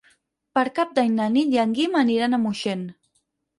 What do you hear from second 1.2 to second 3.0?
Nit i en Guim aniran a Moixent.